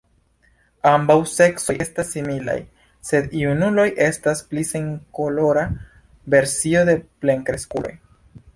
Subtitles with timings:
[0.91, 2.55] Ambaŭ seksoj estas similaj,
[3.09, 5.67] sed junuloj estas pli senkolora
[6.37, 7.97] versio de plenkreskuloj.